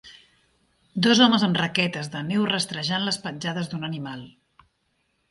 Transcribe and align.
Dos 1.07 1.19
homes 1.25 1.43
amb 1.47 1.59
raquetes 1.61 2.09
de 2.15 2.21
neu 2.29 2.47
rastrejant 2.51 3.05
les 3.09 3.19
petjades 3.27 3.69
d'un 3.75 3.85
animal. 3.89 4.25